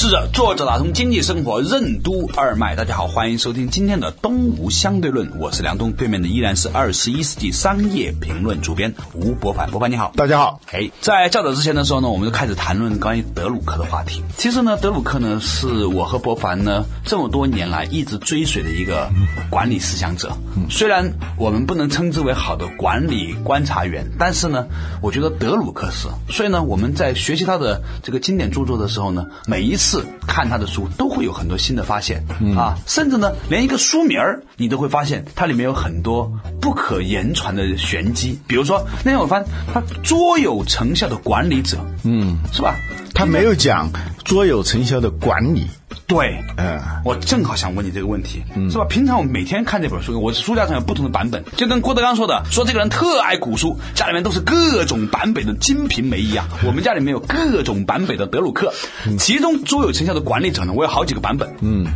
[0.00, 2.76] 是的，作者打通经济生活任督二脉。
[2.76, 9.68] 大家好，欢迎收听今天的东吴相对论，我是梁东，对面的依然是二十一世纪商业评论主编吴伯凡。
[9.72, 10.60] 伯凡你好，大家好。
[10.70, 14.22] 哎，在较早之前的时候呢，我们就开始谈论关于德鲁克的话题。
[14.36, 19.10] 其实呢，德鲁克呢是我和伯凡呢这么多年来一直追随的一个
[19.50, 20.30] 管理思想者。
[20.70, 24.64] 虽然我们不能称之为好的管理观察员，但是呢，
[25.02, 26.06] 我觉得德鲁克是。
[26.32, 29.87] 所以呢，我们在学习他的这个经典著作的时候呢，每一次。
[30.26, 32.22] 看他的书都会有很多新的发现
[32.56, 38.38] 啊，甚至呢，连一个书名儿你都会发现它里面有很多不可言传的玄机。
[38.46, 42.74] 比如说那天我发现他卓有成效的管理者，嗯，是吧？
[43.14, 43.90] 他没有讲
[44.24, 45.66] 卓有成效的管理。
[46.08, 48.86] 对，嗯，我正好想问你这个问题，是吧？
[48.88, 56.48] 平常我每天看这本书，我书架上有不同的版本，就跟郭德纲说的，说这个人特爱古书，家里面都是各种版本的《金瓶梅》一样。
[56.66, 58.72] 我们家里面有各种版本的德鲁克，
[59.18, 61.86] 其中卓有成效的管理者呢，我有好几个版本，嗯。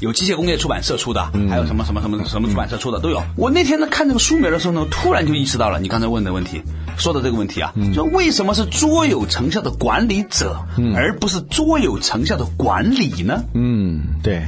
[0.00, 3.22] 有机械工业出版社出的，还有什么什么什么什么出版社出的都有。
[3.36, 6.62] 我那天呢看这个书名的时候呢，突然就意识到了你刚才问的问题，
[6.96, 10.56] 说的这个问题啊，说为什么是卓有成效的管理者，
[10.94, 13.42] 而不是卓有成效的管理呢？
[13.54, 14.42] 嗯，对。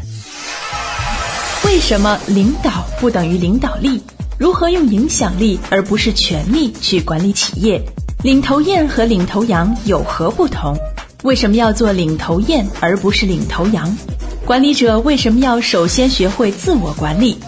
[1.65, 4.03] 为什么领导不等于领导力？
[4.39, 7.81] 如何用影响力而不是权力去管理企业？
[8.23, 10.77] 领头雁和领头羊有何不同？
[11.23, 13.97] 为什么要做领头雁而不是领头羊？
[14.47, 17.39] 管理者为什么要首先学会自我管理？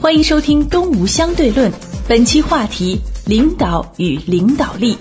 [0.00, 1.70] 欢迎收听《东吴相对论》，
[2.08, 4.98] 本期话题：领导与领导力。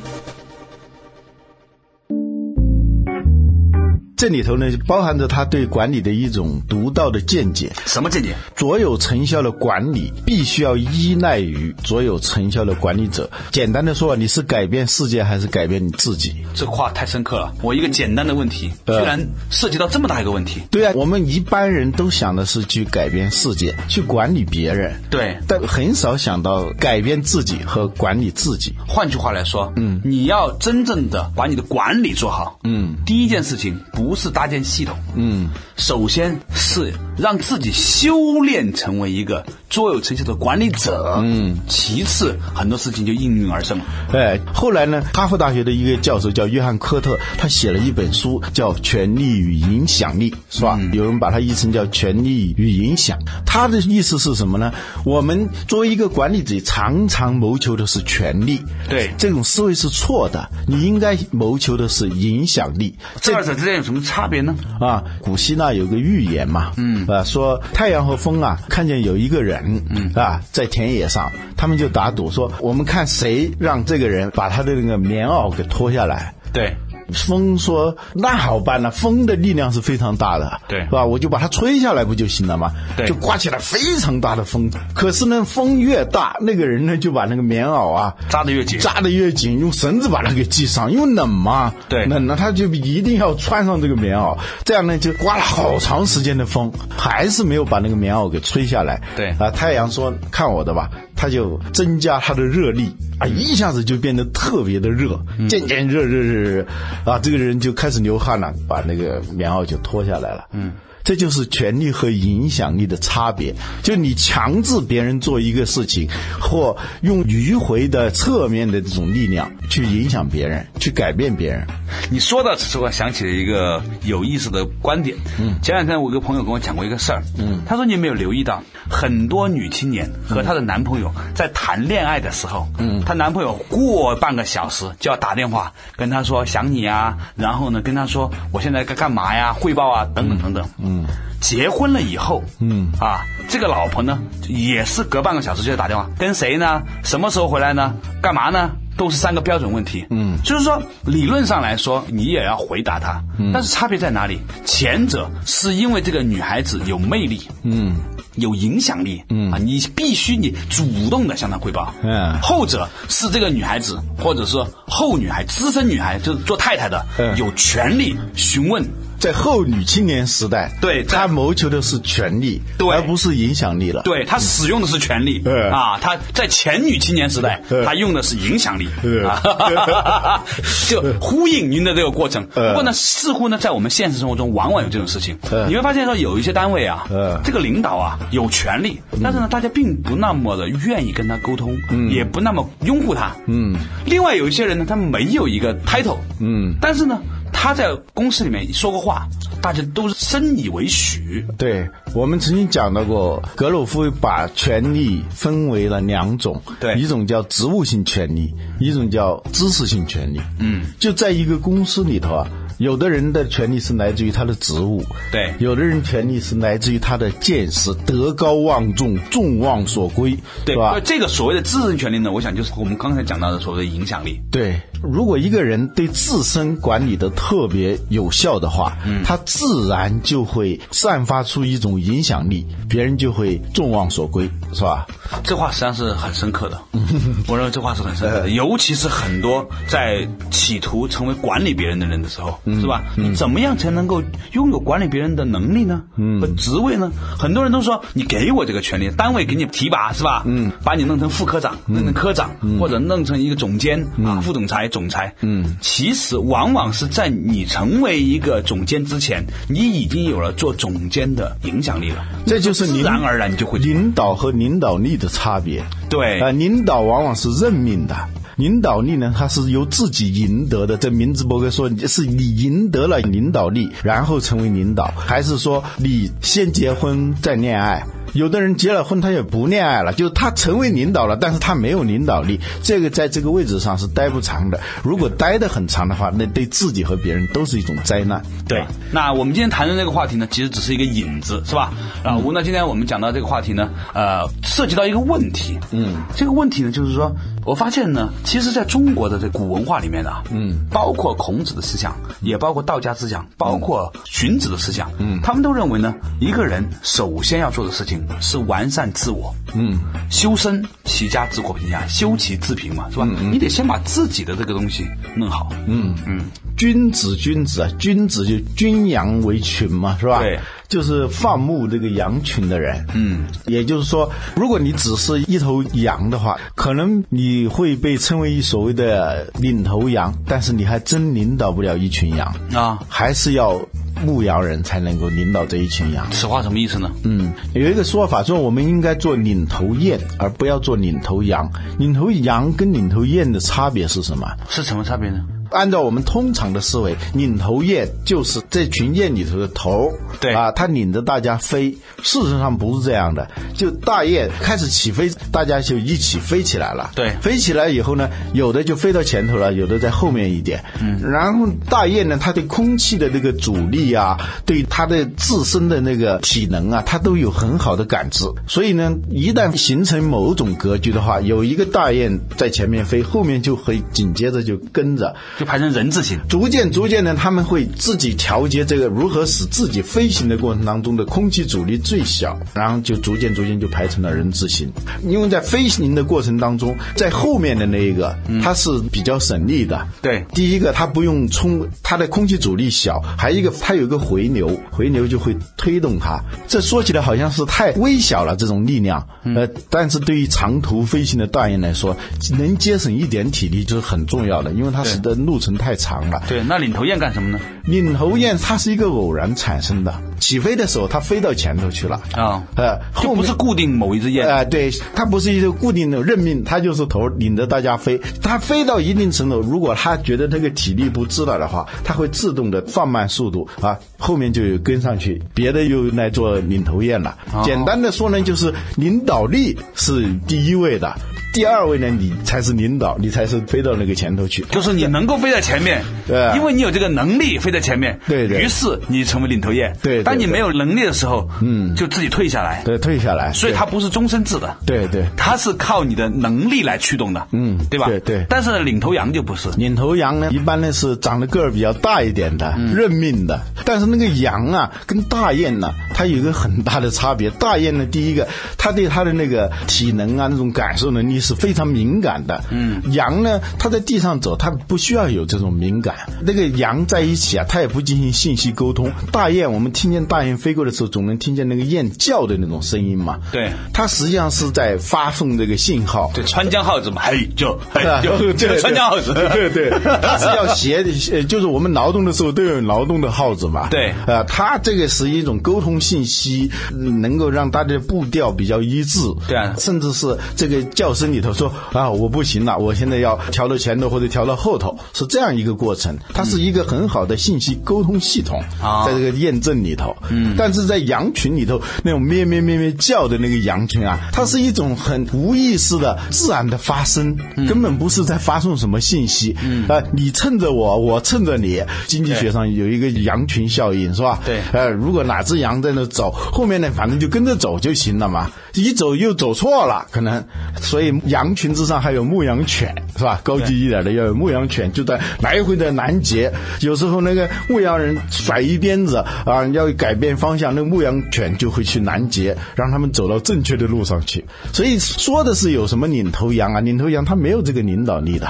[4.18, 7.72] 这里头呢，包含着他对管理的一种独到的见解。
[7.86, 8.36] 什么见解？
[8.56, 13.30] 卓有成效的管理必须要依赖于卓有成效的管理者。
[13.52, 16.34] 简单的说，你是改变世界还是改变你自己？
[16.56, 17.54] 这话太深刻了。
[17.62, 20.64] 我一个简单的问题，居然涉及到这么大一个问题。
[20.72, 25.00] 对啊，我们一般人都想的是去改变世界，去管理别人。
[25.12, 28.74] 对，但很少想到改变自己和管理自己。
[28.88, 34.07] 换句话来说，嗯，你要真正的把你的管理做好，嗯，第一件事情不。
[34.08, 43.86] 不是搭建系统，嗯，首先是让自己修炼成为一个卓有成效的管理者，嗯，其次很多事情就应运而生了。
[44.14, 50.80] 哎，后来呢，哈佛大学的一个教授叫约翰科特，他写了一本书叫《权力与影响力》，是吧？
[50.94, 53.20] 有人把它译成叫《权力与影响》。
[53.46, 54.74] 他的意思是什么呢？
[55.04, 60.50] 我们作为一个管理者，常常谋求的是权力，对，这种思维是错的。
[60.68, 62.96] 你应该谋求的是影响力。
[63.22, 63.98] 这二者之间有什么？
[64.08, 64.56] 差别呢？
[64.80, 76.34] 啊，古希腊有个寓言嘛，嗯，啊，说太阳和风啊，看见有一个人，嗯，啊，在田野上，他们就打赌说，我们看谁让这个人把他的那个棉袄给脱下来。
[76.54, 76.76] 对。
[77.14, 81.06] 风说：“那好办了，风的力量是非常大的，对，是吧？
[81.06, 82.72] 我就把它吹下来不就行了吗？
[82.96, 84.70] 对，就刮起来非常大的风。
[84.94, 94.38] 可是呢，风越大，那个人呢就把那个棉袄啊扎得越紧，扎得越紧，用绳子把它给系上，因为冷嘛，对，冷了他就一定要穿上这个棉袄。
[94.66, 99.02] 这样呢，就刮了好长时间的风，还是没有把那个棉袄给吹下来。
[99.16, 105.20] 对啊，太阳说：看我的吧，他就增加它的热力。”啊，一下子就变得特别的热，
[105.50, 106.66] 渐渐热热热热，
[107.06, 110.48] 啊，这个人就开始流汗了，把那个棉袄就脱下来了。
[110.52, 110.74] 嗯。
[111.08, 113.56] 这就是权力和影响力的差别。
[113.82, 116.10] 就你强制别人做一个事情，
[116.42, 121.66] 或用迂回的侧面的这种力量去影响别人，去改变别人。
[122.12, 125.16] 你说到此时，我想起了一个有意思的观点。
[125.40, 127.24] 嗯，前两天我一个朋友跟我讲过一个事儿。
[127.38, 140.70] 嗯，他说你有没有留意到，很多女青年和她的男朋友在谈恋爱的时候，嗯，她男朋友过半个小时就要打电话跟她说想你啊，然后呢跟她说我现在该干嘛呀，汇报啊等等等等。
[140.80, 140.97] 嗯。
[141.40, 146.82] 结婚了以后，嗯啊，这个老婆呢，也是隔半个小时就要打电话，跟谁呢？
[147.04, 147.94] 什么时候回来呢？
[148.22, 148.72] 干嘛呢？
[148.98, 150.08] 都是三个标准问题。
[150.10, 153.22] 嗯，就是说理论上来说，你也要回答他。
[153.38, 154.40] 嗯，但是差别在哪里？
[154.66, 157.98] 前者是因为这个女孩子有魅力，嗯，
[158.38, 161.94] 有影响力，嗯啊，你必须你主动的向她汇报。
[162.02, 168.84] 嗯后者是这个女孩子，或者说后女孩、资深女孩，就是做太太的，嗯有权利询问。
[169.20, 172.88] 在后女青年时代，对在他谋求的是权力，对。
[172.90, 174.02] 而不是影响力了。
[174.04, 175.72] 对他使用的是权力、嗯。
[175.72, 177.86] 啊，他在前女青年时代，嗯。
[177.86, 179.26] 他用的是影响力、嗯。
[179.26, 180.44] 啊，
[180.90, 182.48] 就呼应您的这个过程。
[182.56, 182.70] 嗯。
[182.70, 185.38] 不过呢，似乎呢，在我们现实生活中，往往有这种事情。
[185.52, 185.70] 嗯。
[185.70, 187.40] 你会发现说，有一些单位啊，嗯。
[187.44, 191.78] 这个领导啊有权利，但是呢，大家并不那么的愿意跟他沟通，
[192.10, 193.36] 也不那么拥护他。
[193.48, 193.76] 嗯，
[194.06, 197.20] 另外有一些人呢，他没有一个 title，嗯，但是呢，
[197.60, 199.28] 他在公司里面说过话，
[199.64, 201.44] 大家都深以为许。
[201.58, 210.40] 对我们曾经讲到过，格鲁夫把权力分为了两种，对一种叫职务性权利，一种叫知识性权利。
[210.60, 212.48] 嗯，就在一个公司里头啊。
[212.78, 221.00] 有的人的权利是来自于他的职务，对有的人权利是来自于他的见识，德高望重，众望所归，对吧？
[221.04, 224.40] 这个所谓的自身权利呢，我想就是我们刚才讲到的所谓的影响力。
[224.52, 235.06] 对，如果一个人对自身管理的特别有效的话，他自然就会散发出一种影响力，别人就会众望所归，是吧？
[235.44, 236.80] 这话实际上是很深刻的，
[237.48, 243.04] 我认为这话是很深刻的，尤其是很多在企图成为管理别人的人的时候，是吧？
[243.16, 244.22] 你怎么样才能够
[244.54, 246.02] 拥有管理别人的能力呢？
[246.42, 247.12] 和职位呢？
[247.38, 250.44] 很多人都说你给我这个权利，单位给你提拔是吧？
[250.46, 255.34] 嗯，把你弄成副科长，弄成科长，或者弄成一个总监啊，副总裁、总裁。
[255.42, 265.84] 嗯，其实往往是在你成为一个总监之前，你已经有了做总监的影响力了，这就是领自然而然你就会领导和领导力的差别。
[266.10, 268.16] 对啊、领导往往是任命的。
[268.56, 270.98] 领导力呢，它是由自己赢得的。
[270.98, 278.04] 这明治伯格说，是你赢得了领导力，然后成为领导，还是说你先结婚再恋爱？
[278.34, 284.80] 有的人结了婚，他也不恋爱了，就是他成为领导了，但是他没有领导力，这个在这个位置上是待不长的。
[285.04, 288.42] 如果待得很长的话，那对自己和别人都是一种灾难。
[288.68, 291.94] 对，那我们今天谈论这个话题呢，其实只是一个引子，是吧？
[292.24, 313.28] 啊，吴呢，今天我们讲到这个话题呢，呃，涉及到一个问题，嗯，这个问题呢，就是说我发现呢，其实在中国的这古文化里面啊，嗯，包括孔子的思想，也包括道家思想，包括荀子的思想，嗯，他们都认为呢，一个人首先要做的事情是完善自我，嗯，修身齐家治国平天下，修齐治平嘛，是吧？
[313.52, 315.06] 你得先把自己的这个东西
[315.36, 316.16] 弄好，嗯。
[316.26, 316.42] 嗯。
[316.78, 320.42] 君子，君子啊，君子就君羊为群嘛，是吧？
[320.42, 323.04] 对，就是放牧这个羊群的人。
[323.16, 332.56] 嗯，也就是说，如果你只是一头羊的话，可能你会被称为所谓的领头羊，但是你还真领导不了一群羊。
[332.72, 333.00] 啊。
[333.10, 333.82] 还是要
[334.26, 336.30] 牧羊人才能够领导这一群羊。
[336.32, 337.10] 此话什么意思呢？
[337.24, 341.72] 嗯，有一个说法说，我们应该做领头雁，而不要做领头羊。
[341.98, 344.48] 领头羊跟领头雁的差别是什么？
[344.70, 345.44] 是什么差别呢？
[345.72, 351.98] 按照我们通常的思维，领头雁就是这群雁里头的头儿，对啊，它领着大家飞。
[352.24, 357.12] 事实上不是这样的，就大雁开始起飞，大家就一起飞起来了。
[357.14, 360.84] 对飞起来以后呢，有的就飞到前头了，有的在后面一点。
[361.00, 368.46] 嗯，然后大雁呢，它对空气的那个阻力啊，对它的自身的那个体能啊，它都有很好的感知。
[368.68, 375.36] 所以呢，一旦形成某种格局的话，有一个大雁在前面飞，后面就会紧接着就跟着。
[375.58, 376.40] 就排成人字形。
[376.48, 384.92] 逐渐逐渐的，他们会自己调节这个如何使自己飞行的过程当中的空气阻力最小，然后就逐渐逐渐就排成了人字形。
[385.24, 390.08] 因为在飞行的过程当中，在后面的那一个它是比较省力的。
[390.22, 396.40] 对第一个它不用冲，它的空气阻力小，还有一个它有一个回流，回流就会推动它。
[396.68, 402.16] 这说起来好像是太微小了这种力量，呃，但是对于长途飞行的大雁来说，
[402.58, 406.44] 能节省一点体力就是很重要的，因为它使得路程太长了。
[406.48, 407.60] 对，那领头雁干什么呢？
[407.86, 414.46] 领头雁它是一个偶然产生的，起飞的时候它飞到前头去了，啊呃，就后不是固定某一只雁。
[414.48, 418.20] 啊、对，它不是一个固定的任命，它就是头领着大家飞。
[418.44, 427.38] 它飞到一定程度，如果它觉得那个体力不支了的话，它会自动的放慢速度啊，后面就有跟上去，别的又来做领头雁了。
[427.64, 431.16] 简单的说呢，就是领导力是第一位的。
[431.58, 434.64] 第二位呢，你才是领导，你才是飞到那个前头去。
[434.70, 443.52] 就是你能够飞在前面，对因为你有这个能力飞在前面，对对于是你成为领头雁，对对当你没有能力的时候，嗯，就自己退下来，对，退下来。
[443.54, 445.26] 所以它不是终身制的，对对。
[445.36, 448.06] 它是靠你的能力来驱动的，嗯对吧？
[448.06, 453.60] 对对但是领头羊就不是，领头羊呢，一般呢是长得个儿比较大一点的，嗯认命的。
[453.84, 457.50] 但是那个羊啊，跟大雁呢，它有一个很大的差别。
[457.50, 458.48] 大雁呢，第一个，
[458.78, 462.64] 它对它的那个体能啊，那种感受能力是非常敏感的。
[462.72, 466.16] 嗯，羊呢，它在地上走，它不需要有这种敏感。
[466.42, 469.12] 那个羊在一起啊，它也不进行信息沟通。
[469.32, 473.40] 大雁，我们听见大雁飞过的时候，总能听见那个雁叫的那种声音嘛。
[473.52, 476.32] 对它实际上是在发送这个信号。
[476.34, 477.80] 对，川江号子嘛，嘿就
[478.24, 479.90] 就，这个川江号子，对对，
[480.22, 483.88] 它是要协，呃就是我们劳动的时候都有劳动的号子嘛。
[483.90, 489.20] 对呃，它这个是一种沟通信息，嗯能够让大家的步调比较一致。
[489.48, 496.18] 对啊甚至是这个叫声里头说啊，我不行了，我现在要调到前头或者调到后头，是这样一个过程。
[496.34, 500.16] 它是一个很好的信息沟通系统，啊在这个验证里头。
[500.30, 509.56] 嗯，但是在羊群里头，那种咩咩咩咩叫的那个羊群啊，它是一种很无意识的自然的发声，根本不是在发送什么信息。
[509.64, 514.40] 嗯，啊，你蹭着我，我蹭着你，经济学上有一个羊群效应，是吧？
[514.46, 518.52] 对呃，如果哪只羊在那走，后面呢，反正就跟着走就行了嘛。
[518.74, 520.46] 一走又走错了，可能，
[520.80, 523.42] 所以羊群之上还有牧羊犬，是吧？
[523.44, 526.52] 高级一点的要有牧羊犬，就在来回的拦截。
[526.82, 534.46] 有时候那个牧羊人甩一鞭子啊，要改变方向，那牧羊犬就会去拦截，让他们走到正确的路上去。
[534.74, 536.80] 所以说的是有什么领头羊啊？
[536.80, 538.48] 领头羊它没有这个领导力的。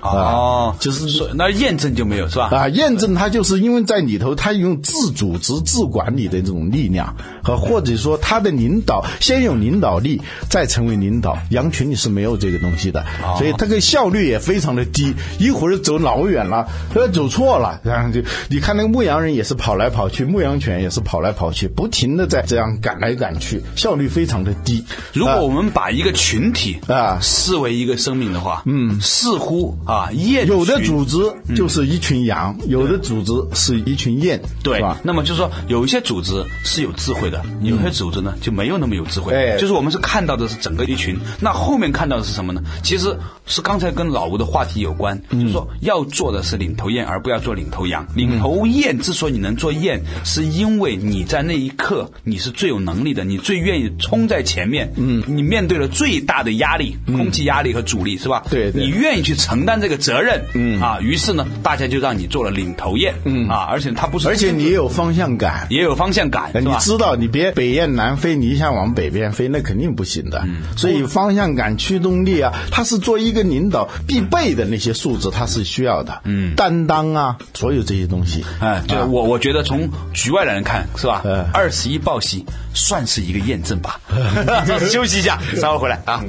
[0.00, 2.48] 哦，就是说那验证就没有是吧？
[2.52, 7.16] 啊，验证它就是因为在里头，它用自组织、自管理的这种力量，
[7.48, 11.38] 和或者说他的领导先有领导力，再成为领导。
[11.50, 13.02] 羊群里是没有这个东西的，
[13.38, 15.14] 所以它的效率也非常的低。
[15.38, 24.84] 一会儿走老远了，呃，走错了，然后就你看那个牧羊人也是跑来跑去，牧羊犬也是跑来跑去，不停的在这样赶来赶去，效率非常的低。
[25.14, 31.16] 如果我们把一个群体啊视为一个生命的话，嗯，似乎啊雁有的组织
[31.54, 39.34] 就是一群羊，有的组织是一群雁，对吧？，那么就是说，有一些组织是有智慧的，有些组织呢就没有那么有智慧。
[39.34, 42.62] 哎就是我们是看到的是整个一群，那后面看到的是什么呢？
[42.82, 43.16] 其实
[43.46, 48.06] 是刚才跟老吴的话题有关，就是说要做的是领头雁，而不要做领头羊。
[48.14, 54.92] 领头雁之所以能做雁，是因为你在那一刻你是最有能力的，你最愿意冲在前面。
[54.96, 58.42] 嗯，你面对了最大的压力，空气压力和阻力，是吧？
[58.50, 60.44] 对对你愿意去承担这个责任。
[60.54, 63.14] 嗯啊，于是呢，大家就让你做了领头雁。
[63.24, 65.66] 嗯啊，而且他不是，而且你也有方向感。
[65.70, 66.50] 也有方向感？
[66.54, 70.44] 你知道，你别北雁南飞，你想往北边飞，那肯定不行的。
[70.76, 76.20] 所以方向感、驱动力啊，它是做一个领导必备的那些素质，它是需要的。
[76.24, 78.44] 嗯，担当啊，所有这些东西。
[78.60, 81.46] 哎，就啊我我觉得从局外人看是吧嗯？
[81.52, 82.44] 二十一报喜
[82.74, 84.00] 算是一个验证吧。
[84.90, 86.24] 休息一下，稍后回来啊。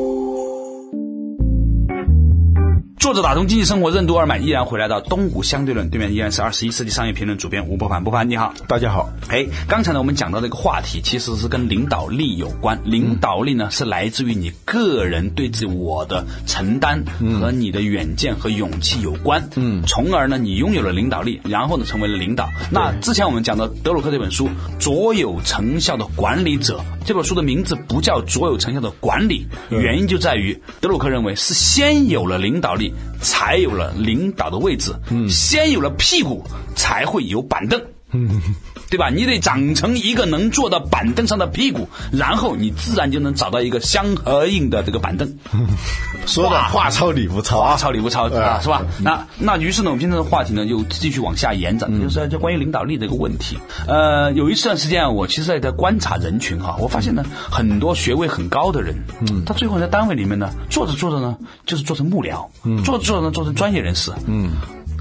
[3.06, 8.02] 作者打通经济生活任督二脉，依然回来到东吴相对论，对面依然是二十一世纪商业评论主编吴伯凡。
[8.02, 12.80] 伯凡你好，大家好，哎，刚才呢，我们讲到这个话题，其实是跟领导力有关。
[12.84, 17.04] 领导力呢，是来自于你个人对自我的承担
[17.38, 19.50] 和你的远见和勇气有关。
[19.54, 22.50] 嗯，从而呢，你拥有了领导力，然后呢，成为了领导。
[22.72, 24.48] 那之前我们讲到德鲁克这本书
[24.80, 34.94] 《卓有成效的管理者》，这本书的名字不叫卓有成效的管理，原因就在于德鲁克认为是先有了领导力，才有了领导的位置。
[35.10, 37.80] 嗯，先有了屁股，才会有板凳。
[38.90, 39.10] 对吧？
[39.10, 45.36] 你得长成一个能坐到板凳上的屁股，然后你自然就能找到一个相合应的这个板凳。
[46.26, 48.84] 说的话糙理不糙啊，话糙理不糙啊，是吧？
[49.00, 53.58] 那那于是呢，我们今天的话题呢，就继续往下延展，就是就关于领导力这个问题。
[53.86, 64.50] 呃，有一段时间啊，我其实也在观察人群哈，我发现呢，很多学位很高的人，嗯，他最后在单位里面呢，做着做着呢，就是做成幕僚，嗯，做着做着呢，做成专业人士，嗯。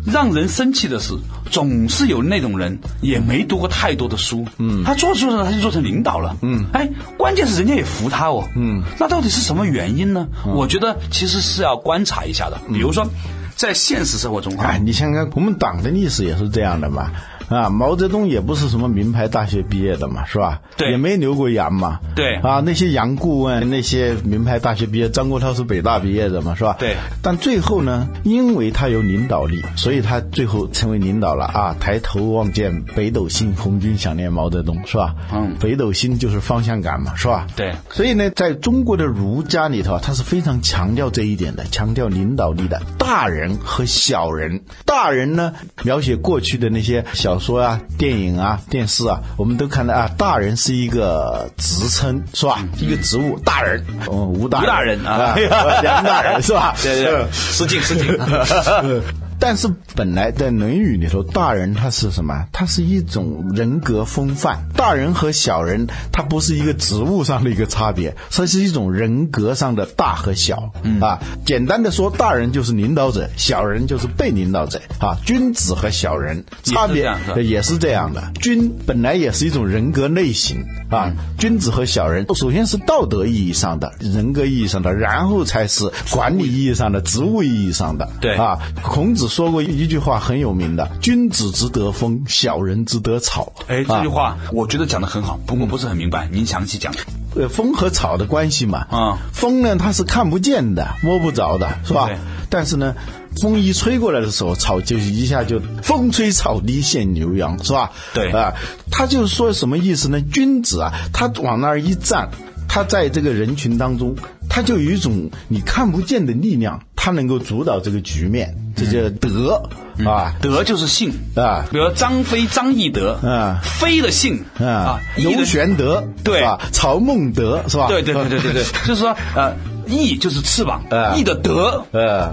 [0.06, 1.14] 让人生气的是，
[1.50, 10.28] 总是有那种人也没读过太多的书，嗯，他做着做着他就做成领导了，嗯，哎，关键是人家也服他哦，嗯，那到底是什么原因呢？
[10.46, 13.08] 我觉得其实是要观察一下的，比如说，
[13.56, 17.12] 在现实生活中，哎，你想想，我们党的历史也是这样的嘛。
[17.50, 20.62] 啊，毛泽东也不是什么名牌大学毕业的嘛，是吧？
[20.78, 22.00] 对，也没留过洋嘛。
[22.16, 26.76] 对，啊，那些洋顾问，那些名牌大学毕业，张国焘是北大毕业的嘛，是吧？
[26.80, 26.96] 对。
[27.22, 31.76] 但最后呢，因为他有领导力，所以他最后成为领导了啊！
[31.80, 35.16] 抬头望见北斗星，红军想念毛泽东，是吧？
[35.34, 35.56] 嗯。
[35.60, 37.48] 北斗星就是方向感嘛，是吧？
[37.56, 37.74] 对。
[37.92, 42.82] 所以呢，在中国的儒家里头，他是非常强调这一点的，强调领导力的。
[42.98, 48.16] 大人和小人，大人呢，描写过去的那些小说啊、电。
[48.16, 52.60] 影啊，电视啊，我们都看到啊，大人是一个职称，是吧？
[52.80, 55.36] 一个职务，大人，哦，吴大吴大人啊，
[55.84, 56.74] 梁大人是吧？
[56.82, 58.08] 对对，失敬失敬。
[59.46, 62.48] 但是本来在《论语》里头，大人他是什么？
[62.52, 64.68] 他是一种人格风范。
[64.76, 70.74] 大人和小人，他不是一个职务上的一个差别，它是一种人格上的大和小。
[71.00, 74.82] 啊，简单的说，大人就是领导者，小人就是被领导者。
[75.00, 78.24] 啊，君子和小人差别也是这样的。
[78.42, 88.10] 君本来也是一种人格类型啊，君子和小人首先是道德意义上的、人格意义上的，然后才是管理意义上的、职务意义上的。
[88.20, 89.30] 对啊，孔子。
[89.36, 96.94] 说过一句话很有名的：“君子之德风，小人之德草。”哎，这句话我觉得讲的很好，不过不是很明白，您详细讲。
[97.36, 102.10] 呃，风和草的关系嘛，啊，风呢它是看不见的、摸不着的，是吧？
[102.50, 102.96] 但是呢，
[103.42, 107.92] 风一吹过来的时候，草就一下就风吹草低见牛羊，是吧？
[108.14, 108.54] 对啊，
[108.90, 110.22] 他就是说什么意思呢？
[110.22, 112.30] 君子啊，他往那儿一站，
[112.70, 114.16] 他在这个人群当中，
[114.50, 116.80] 他就有一种你看不见的力量。
[117.06, 119.62] 他能够主导这个局面，这叫德
[120.10, 121.64] 啊，德就是信啊。
[121.72, 126.60] 比如张飞、张翼德啊，飞的信啊，刘玄德对吧？
[126.72, 127.86] 曹孟德是吧？
[127.90, 129.54] 对对对对对对， 就是说呃。
[129.88, 130.84] 翼就是翅膀，
[131.16, 131.86] 翼的德，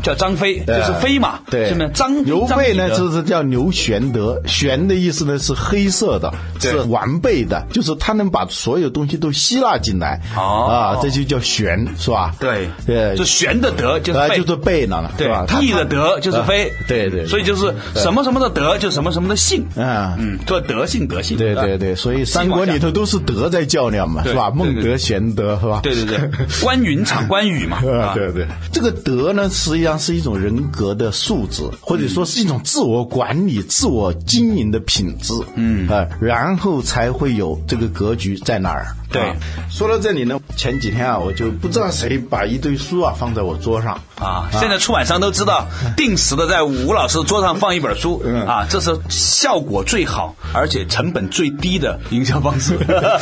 [0.03, 1.88] 叫张飞，就是飞嘛，对，是不是？
[1.91, 12.35] 张刘备呢，就是叫刘玄德，玄的意思呢是黑色的，是完备的，就是他能把所有东西都吸纳进来，啊，这就叫玄，是吧？
[12.41, 15.47] 对，对，就玄的德就是就是背呢，对吧？
[15.61, 24.51] 翼的德就是飞，对对，所以就是什么什么的德，就什么什么的性，嗯嗯，做德性德性，对对对，所以三国里头都是德在较量嘛，是吧？
[24.51, 25.81] 孟德玄德是吧？
[25.83, 26.31] 对对对，
[26.62, 27.42] 关云长关。
[27.49, 27.81] 语嘛，
[28.15, 35.89] 对对，这个德呢，实际上是一种人格的素质，或者说是一种自我管理、自我经营的品质，嗯。
[35.89, 38.87] 啊，然后才会有这个格局在哪儿。
[39.12, 39.35] 对，
[39.70, 44.01] 说到这里呢，前几天啊，我就不知道谁把一堆书啊放在我桌上。
[44.18, 44.48] 啊。
[44.53, 52.77] 现在出版商都知道，定时的在吴老师桌上放一本书啊，这是效果最好而且成本最低的营销方式。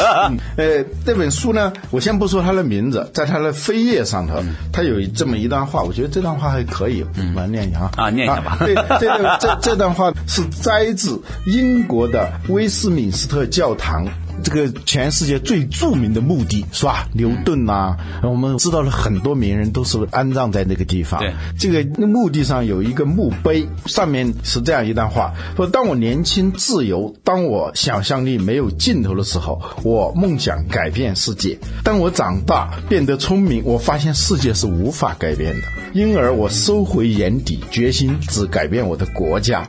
[0.56, 8.56] 呃，这本书呢，我先不说它的名字，在它的扉页上头，它有这么一段话，我觉得这段话还可以，我来念一下啊，念一下吧。
[8.60, 14.06] 对，这个这这段话是摘自英国的威斯敏斯特教堂。
[14.42, 17.06] 这个全世界最著名的墓地是吧？
[17.12, 21.20] 牛顿呐，我们知道了很多名人都是安葬在那个地方。
[21.20, 39.68] 对，这个墓地上有一个墓碑，上面是这样一段话：说当我年轻自由，当我想象力没有尽头的时候，我梦想改变世界；当我长大变得聪明，我发现世界是无法改变的，因而我收回眼底，决心只改变我的国家。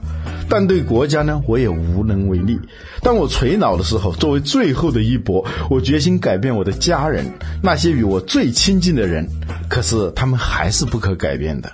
[0.52, 2.60] 但对国家呢，我也无能为力。
[3.02, 7.26] 当我垂老的时候，作为最后的一搏，我决心改变我的家人，
[7.64, 9.26] 那些与我最亲近的人。
[9.70, 11.72] 可是他们还是不可改变的。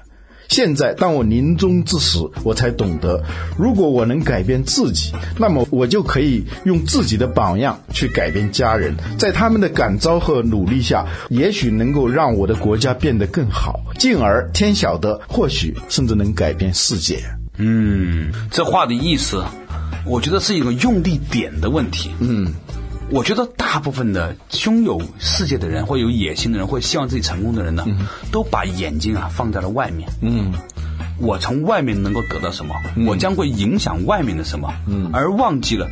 [0.50, 3.22] 现在，当我临终之时，我才懂得，
[3.58, 17.37] 如果我能改变自己，那么我就可以用自己的榜样去改变家人，在他们的感召和努力下，也许能够让我的国家变得更好，进而天晓得，或许甚至能改变世界。
[17.58, 19.44] 嗯，这话的意思，
[20.06, 22.12] 我觉得是一个用力点的问题。
[22.20, 22.54] 嗯，
[23.10, 27.86] 我觉得大部分的拥有世界的人，或有野心的人，或希望自己成功的人呢，
[28.32, 30.08] 都把眼睛啊放在了外面。
[30.22, 30.54] 嗯，
[31.20, 32.76] 我从外面能够得到什么，
[33.08, 35.88] 我将会影响外面的什么，嗯，而忘记了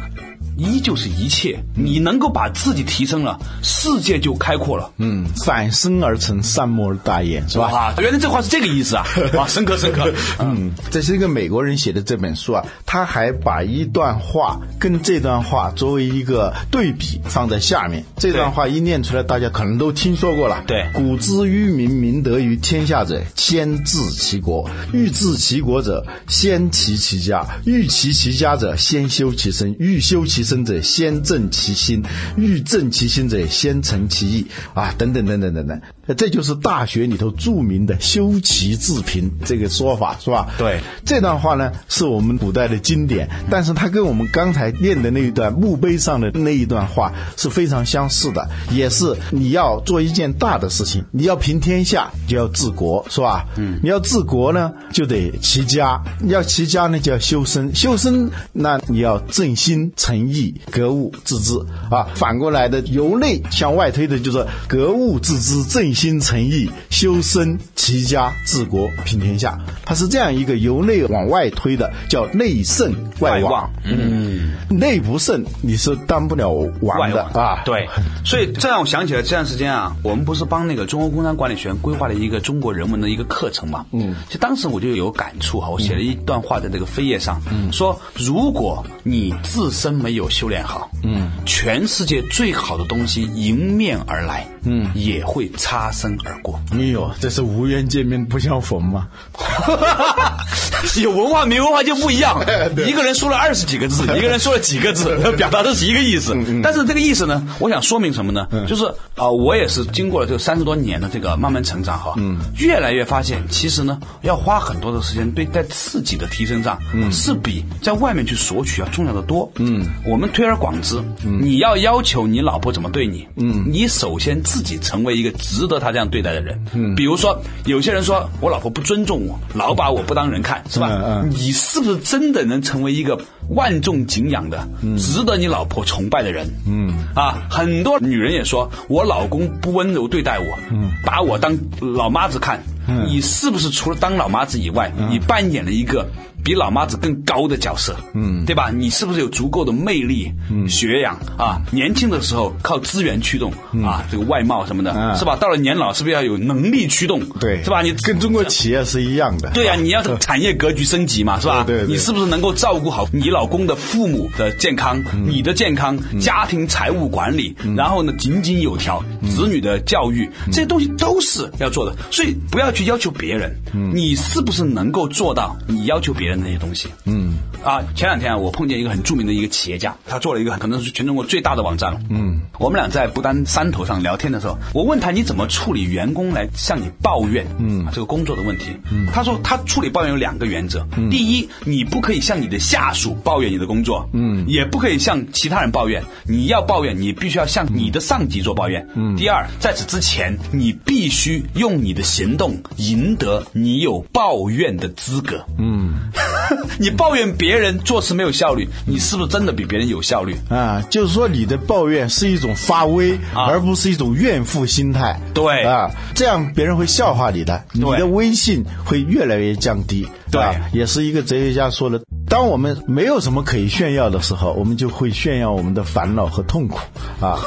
[0.58, 1.64] 一就是一切。
[1.76, 4.92] 你能够把自己提升了，世界就开阔了。
[4.98, 7.70] 嗯，反身而成，善莫大焉，是吧？
[7.72, 9.06] 哇，原来这话是这个意思啊！
[9.36, 10.14] 哇，深刻深刻。
[10.40, 18.06] 嗯，这是一个美国人写的这本书啊，他还把一段话跟这段话作为一个对比放在下面。
[18.18, 20.64] 这段话一念出来，大家可能都听说过了。
[20.66, 32.04] 对古之于民，民得于天下者，先治其国；欲治其国者，先齐其家；欲齐其家者，先修其身；欲修其生者，先正其心；
[32.38, 34.48] 欲正其心者，先诚其意。
[34.74, 35.82] 啊，等等等等等等，
[36.14, 40.48] 这就是《大学》里头著名的“修齐治平”这个说法，是吧？
[40.58, 53.46] 对，这段话呢是我们古代的经典，但是它跟我们刚才念的那一段墓碑上的那一段话是非常相似的，也是你要做一件大的事情，你要平天下就要治国，是吧？
[53.58, 61.54] 嗯，你要治国呢就得齐家，你要齐家呢就要修身，修身那你要正心诚意、格物致知
[61.90, 62.08] 啊。
[62.16, 73.72] 反过来的由内向外推的就是格物致知、正心诚意、修身齐家治国平天下，它是这样一个由内往外推的，叫内圣外王。
[73.84, 76.50] 嗯，内不圣你是当不了
[76.82, 77.24] 王的。
[77.24, 77.64] 啊。
[77.66, 77.88] 对，
[78.26, 83.86] 所以这让我想起了，这段时间啊，我们不是帮那个中国工商管理学院规划了一个中国人文的一个课程嘛？
[83.92, 96.60] 嗯，其实当时我就有感触哈，我写了一段话在这个扉页上，嗯，说如果你自身没有修炼好，嗯，全世界最好的东西迎面而来，嗯，也会擦身而过。
[96.72, 99.08] 哎呦，这是无缘见面不相逢吗？
[101.02, 102.40] 有文化没文化就不一样，
[102.88, 106.36] 一个人说了二十几个字，一个人说了几个字，表达的是一个意思。
[106.64, 108.48] 但是这个意思呢，我想说明什么呢？
[108.68, 112.16] 就是啊、我也是经过了这三十多年的这个慢慢成长哈，
[112.58, 116.78] 越来越发现，其实呢，要花很多的时间对在自己的提升上，
[117.12, 119.50] 是比在外面去索取要重要的多。
[119.56, 126.62] 嗯，我们推而广之，你要要求你老婆怎么对你，嗯，你首先自己成为一个值得她这样对待的人。
[126.74, 130.90] 嗯，比如说有些人说我老婆不尊重我，老把我不当人看，是吧？
[131.24, 136.48] 嗯你是不是真的能成为一个万众敬仰的、值得你老婆崇拜的人？
[136.68, 142.62] 嗯啊，很多女人也说我老公不温柔对待我，嗯，把我当老妈子看。
[143.08, 146.08] 你是不是除了当老妈子以外，你扮演了一个？
[146.46, 148.70] 比老妈子更高的角色，嗯，对吧？
[148.70, 151.60] 你是不是有足够的魅力、嗯、学养啊？
[151.72, 153.52] 年轻的时候靠资源驱动、
[153.84, 155.36] 啊，这个外貌什么的，嗯是吧？
[155.36, 157.20] 到了年老，是不是要有能力驱动？
[157.40, 157.82] 对，是吧？
[157.82, 159.50] 你跟中国企业是一样的。
[159.56, 161.64] 对呀、 你要这个产业格局升级嘛，是吧？
[161.66, 171.96] 对对对你是不是能够照顾好你老公的父母的健康、你的健康、家庭财务管理，然后呢井井有条，子女的教育，这些东西都是要做的。
[172.12, 173.56] 所以不要去要求别人，
[173.94, 176.88] 你是不是能够做到你要求别人的那些东西？
[177.06, 182.00] 嗯，啊，前两天啊，我碰见一个很著名的一个企业家，他做了一个可能是全中国最大的网站了。
[182.10, 188.66] 嗯，我们俩在不丹山头上聊天的时候，我问他你怎么处理员工来向你抱怨，嗯，这个工作的问题。
[188.92, 196.04] 嗯，他说他处理抱怨有两个原则，第一，你不可以向你的下属抱怨你的工作，嗯，也不可以向其他人抱怨。
[196.26, 198.88] 你要抱怨，你必须要向你的上级做抱怨。
[198.96, 205.46] 嗯，第二，在此之前，你必须用你的行动赢得你有抱怨的资格。
[205.58, 206.12] 嗯，
[206.78, 210.36] 你抱怨别人做事没有效率，你是不是真的比别人有效率？
[210.50, 215.20] 啊，就是说你的抱怨是一种发威，啊而不是一种怨妇心态。
[215.34, 220.08] 对啊，这样别人会笑话你的，你的威信会越来越降低。
[220.32, 222.02] 对啊也是一个哲学家说的。
[222.28, 226.80] 当我们没有什么可以炫耀的时候，我们就会炫耀我们的烦恼和痛苦
[227.22, 227.40] 啊。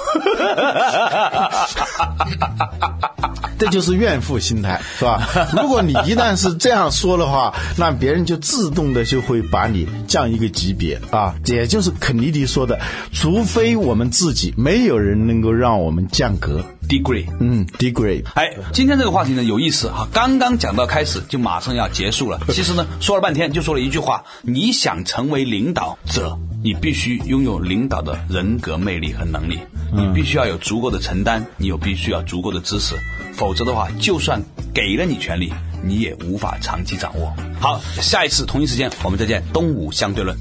[3.59, 5.29] 这就是怨妇心态，是吧？
[5.61, 11.35] 如果你一旦是这样说的话，那别人就自动的就会把你降一个级别啊。
[11.47, 12.79] 也就是肯尼迪说的，
[13.13, 16.65] 除非我们自己，没有人能够让我们降格。
[16.89, 17.27] degree。
[17.39, 18.25] 嗯，degrade。
[18.35, 22.41] 哎，今天这个话题呢有意思哈，刚刚讲到开始就马上要结束了。
[22.49, 29.61] 其实呢，说了半天就说了一句话：你想成为领导者，你必须拥有领导的人格魅力和能力，
[29.93, 32.97] 你必须要有足够的承担，你有必须要足够的知识，
[33.33, 34.43] 否则的话，就算
[34.75, 35.53] 给了你权利，
[35.85, 37.33] 你也无法长期掌握。
[37.61, 40.37] 好，下一次同一时间我们再见，东吴相对论。